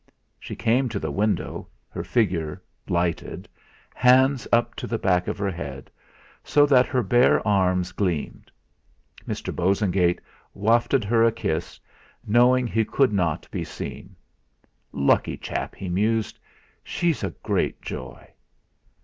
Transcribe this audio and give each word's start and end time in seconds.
She 0.39 0.55
came 0.55 0.89
to 0.89 0.97
the 0.97 1.11
window, 1.11 1.67
her 1.91 2.03
figure 2.03 2.59
lighted, 2.89 3.47
hands 3.93 4.47
up 4.51 4.73
to 4.77 4.87
the 4.87 4.97
back 4.97 5.27
of 5.27 5.37
her 5.37 5.51
head, 5.51 5.91
so 6.43 6.65
that 6.65 6.87
her 6.87 7.03
bare 7.03 7.47
arms 7.47 7.91
gleamed. 7.91 8.49
Mr. 9.27 9.55
Bosengate 9.55 10.19
wafted 10.55 11.03
her 11.03 11.23
a 11.23 11.31
kiss, 11.31 11.79
knowing 12.25 12.65
he 12.65 12.83
could 12.83 13.13
not 13.13 13.47
be 13.51 13.63
seen. 13.63 14.15
'Lucky 14.91 15.37
chap!' 15.37 15.75
he 15.75 15.87
mused; 15.87 16.39
'she's 16.83 17.23
a 17.23 17.29
great 17.43 17.79
joy!' 17.79 18.27